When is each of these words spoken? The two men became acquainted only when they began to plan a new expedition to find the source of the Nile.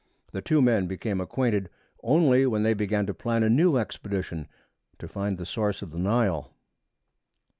The 0.31 0.41
two 0.41 0.63
men 0.63 0.87
became 0.87 1.21
acquainted 1.21 1.69
only 2.01 2.47
when 2.47 2.63
they 2.63 2.73
began 2.73 3.05
to 3.05 3.13
plan 3.13 3.43
a 3.43 3.51
new 3.51 3.77
expedition 3.77 4.47
to 4.97 5.07
find 5.07 5.37
the 5.37 5.45
source 5.45 5.83
of 5.83 5.91
the 5.91 5.99
Nile. 5.99 6.51